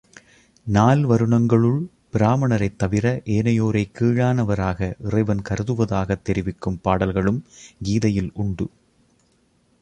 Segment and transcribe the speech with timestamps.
[0.67, 1.81] நால் வருணங்களுள்
[2.13, 3.21] பிராமணரைத் தவிர
[3.25, 7.43] ஏனையோரைக் கீழானவராக இறைவன் கருதுவதாகத் தெரிவிக்கும் பாடல்களும்
[7.83, 8.69] கீதையில் உண்டு.